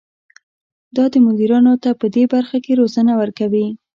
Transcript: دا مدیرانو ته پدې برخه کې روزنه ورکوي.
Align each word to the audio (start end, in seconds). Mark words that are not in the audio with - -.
دا 0.95 1.05
مدیرانو 1.25 1.73
ته 1.83 1.89
پدې 1.99 2.23
برخه 2.33 2.57
کې 2.63 2.71
روزنه 2.81 3.13
ورکوي. 3.21 3.67